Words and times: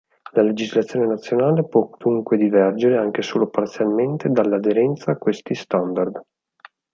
La 0.31 0.41
legislazione 0.41 1.05
nazionale 1.05 1.67
può 1.67 1.87
dunque 1.99 2.35
divergere, 2.35 2.97
anche 2.97 3.21
solo 3.21 3.49
parzialmente, 3.49 4.29
dall'aderenza 4.29 5.11
a 5.11 5.17
questi 5.17 5.53
standard. 5.53 6.19